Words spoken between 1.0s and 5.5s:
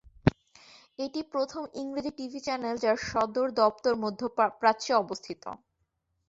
এটি প্রথম ইংরেজি টিভি চ্যানেল যার সদর দপ্তর মধ্যপ্রাচ্যে অবস্থিত।